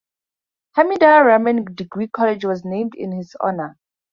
Hamidur 0.71 1.25
Rahman 1.27 1.63
Degree 1.75 2.07
College 2.07 2.43
was 2.45 2.65
named 2.65 2.93
in 2.95 3.11
his 3.11 3.35
honour. 3.39 3.77